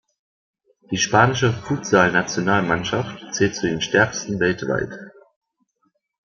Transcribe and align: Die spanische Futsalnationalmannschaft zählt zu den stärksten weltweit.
Die 0.89 0.97
spanische 0.97 1.53
Futsalnationalmannschaft 1.53 3.35
zählt 3.35 3.55
zu 3.55 3.67
den 3.67 3.81
stärksten 3.81 4.39
weltweit. 4.39 4.89